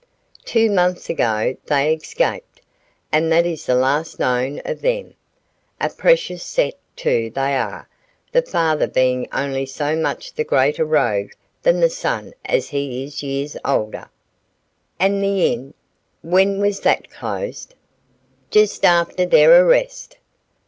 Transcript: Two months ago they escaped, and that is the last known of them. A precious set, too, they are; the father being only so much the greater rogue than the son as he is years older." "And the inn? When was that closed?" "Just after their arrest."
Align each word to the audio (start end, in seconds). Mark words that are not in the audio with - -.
Two 0.45 0.71
months 0.71 1.11
ago 1.11 1.55
they 1.67 1.93
escaped, 1.93 2.61
and 3.11 3.31
that 3.31 3.45
is 3.45 3.67
the 3.67 3.75
last 3.75 4.17
known 4.17 4.59
of 4.65 4.81
them. 4.81 5.13
A 5.79 5.89
precious 5.91 6.43
set, 6.43 6.73
too, 6.95 7.29
they 7.29 7.55
are; 7.55 7.87
the 8.31 8.41
father 8.41 8.87
being 8.87 9.27
only 9.31 9.67
so 9.67 9.95
much 9.95 10.33
the 10.33 10.43
greater 10.43 10.85
rogue 10.85 11.33
than 11.61 11.81
the 11.81 11.87
son 11.91 12.33
as 12.45 12.69
he 12.69 13.03
is 13.03 13.21
years 13.21 13.55
older." 13.63 14.09
"And 14.99 15.23
the 15.23 15.53
inn? 15.53 15.75
When 16.23 16.57
was 16.57 16.79
that 16.79 17.11
closed?" 17.11 17.75
"Just 18.49 18.83
after 18.83 19.23
their 19.27 19.63
arrest." 19.67 20.17